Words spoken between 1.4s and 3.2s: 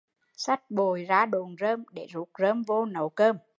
rơm để rút rơm vô nấu